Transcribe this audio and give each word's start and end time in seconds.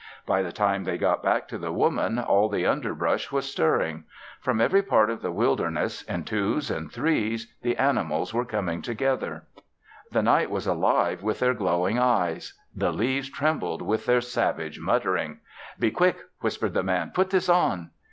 By 0.25 0.41
the 0.41 0.51
time 0.51 0.83
they 0.83 0.97
got 0.97 1.21
back 1.21 1.47
to 1.49 1.59
the 1.59 1.71
Woman 1.71 2.17
all 2.17 2.49
the 2.49 2.65
underbrush 2.65 3.31
was 3.31 3.45
stirring. 3.51 4.05
From 4.39 4.59
every 4.59 4.81
part 4.81 5.11
of 5.11 5.21
the 5.21 5.31
wilderness, 5.31 6.01
in 6.01 6.23
twos 6.23 6.71
and 6.71 6.91
threes, 6.91 7.53
the 7.61 7.77
animals 7.77 8.33
were 8.33 8.43
coming 8.43 8.81
together. 8.81 9.43
The 10.11 10.23
night 10.23 10.49
was 10.49 10.65
alive 10.65 11.21
with 11.21 11.37
their 11.37 11.53
glowing 11.53 11.99
eyes; 11.99 12.55
the 12.75 12.91
leaves 12.91 13.29
trembled 13.29 13.83
with 13.83 14.07
their 14.07 14.21
savage 14.21 14.79
muttering. 14.79 15.39
"Be 15.77 15.91
quick," 15.91 16.17
whispered 16.39 16.73
the 16.73 16.81
Man. 16.81 17.11
"Put 17.13 17.29
this 17.29 17.47
on." 17.47 17.91